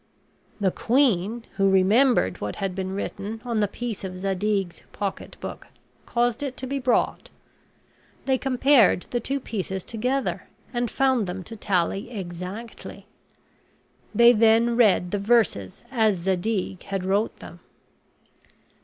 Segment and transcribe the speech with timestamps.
[0.59, 5.67] The queen, who remembered what had been written on the piece of Zadig's pocketbook,
[6.07, 7.29] caused it to be brought.
[8.25, 13.05] They compared the two pieces together and found them to tally exactly;
[14.15, 17.59] they then read the verses as Zadig had wrote them.